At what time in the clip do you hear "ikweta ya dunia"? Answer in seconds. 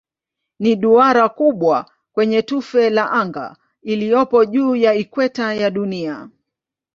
4.93-6.29